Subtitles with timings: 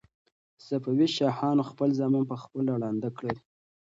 [0.67, 3.37] صفوي شاهانو خپل زامن په خپله ړانده کړل.